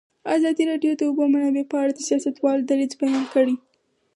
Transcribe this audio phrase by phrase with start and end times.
[0.35, 3.55] ازادي راډیو د د اوبو منابع په اړه د سیاستوالو دریځ بیان کړی.